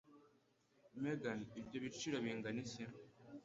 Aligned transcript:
Megan, 1.01 1.39
ibyo 1.59 1.77
biciro 1.83 2.17
bingana 2.23 2.59
iki? 2.63 2.83